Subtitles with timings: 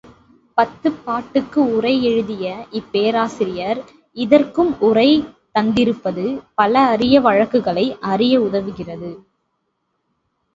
[0.57, 2.45] பத்துப்பாட்டுக்கு உரை எழுதிய
[2.71, 3.81] இப்பேராசிரியர்
[4.17, 5.07] இதற்கும் உரை
[5.55, 6.25] தந்திருப்பது
[6.55, 9.11] பல அரிய வழக்குகளை அறிய உதவுகிறது.